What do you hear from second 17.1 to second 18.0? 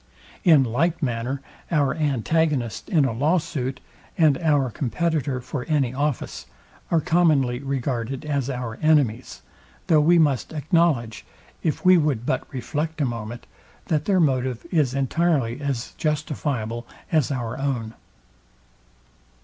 as our own.